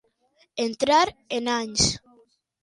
Entrar 0.63 1.11
en 1.37 1.51
anys. 1.59 1.91